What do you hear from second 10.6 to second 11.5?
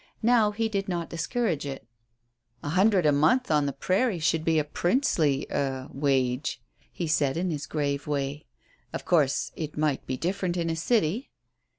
a city."